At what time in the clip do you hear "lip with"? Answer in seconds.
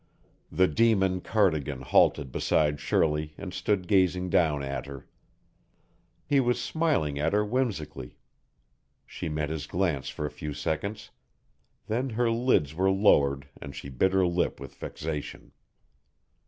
14.25-14.73